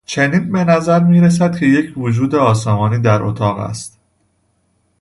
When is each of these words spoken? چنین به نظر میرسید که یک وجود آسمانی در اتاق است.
چنین 0.05 0.51
به 0.51 0.63
نظر 0.63 1.03
میرسید 1.03 1.57
که 1.57 1.65
یک 1.65 1.97
وجود 1.97 2.35
آسمانی 2.35 2.97
در 2.99 3.23
اتاق 3.23 3.57
است. 3.59 3.99